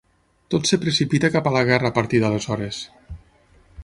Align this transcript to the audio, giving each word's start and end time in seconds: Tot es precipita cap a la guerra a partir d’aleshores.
Tot 0.53 0.69
es 0.69 0.79
precipita 0.85 1.29
cap 1.35 1.49
a 1.49 1.53
la 1.57 1.63
guerra 1.69 1.91
a 1.93 1.97
partir 1.99 2.21
d’aleshores. 2.23 2.81